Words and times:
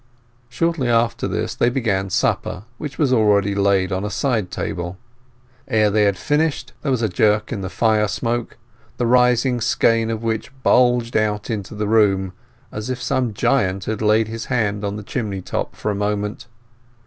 Shortly 0.49 0.89
after 0.89 1.27
this 1.27 1.53
they 1.53 1.69
began 1.69 2.09
supper, 2.09 2.63
which 2.79 2.97
was 2.97 3.13
already 3.13 3.53
laid 3.53 3.91
on 3.91 4.03
a 4.03 4.09
side 4.09 4.49
table. 4.49 4.97
Ere 5.67 5.91
they 5.91 6.05
had 6.05 6.17
finished 6.17 6.73
there 6.81 6.89
was 6.89 7.03
a 7.03 7.07
jerk 7.07 7.51
in 7.53 7.61
the 7.61 7.69
fire 7.69 8.07
smoke, 8.07 8.57
the 8.97 9.05
rising 9.05 9.61
skein 9.61 10.09
of 10.09 10.23
which 10.23 10.51
bulged 10.63 11.15
out 11.15 11.51
into 11.51 11.75
the 11.75 11.87
room, 11.87 12.33
as 12.71 12.89
if 12.89 12.99
some 12.99 13.35
giant 13.35 13.85
had 13.85 14.01
laid 14.01 14.27
his 14.27 14.45
hand 14.45 14.83
on 14.83 14.95
the 14.95 15.03
chimney 15.03 15.43
top 15.43 15.75
for 15.75 15.91
a 15.91 15.93
moment. 15.95 16.47